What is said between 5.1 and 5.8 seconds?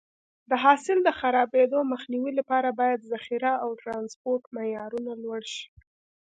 لوړ شي.